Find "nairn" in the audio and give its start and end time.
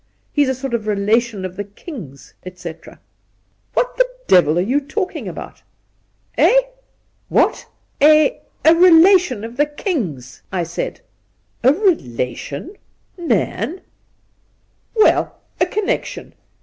13.27-13.81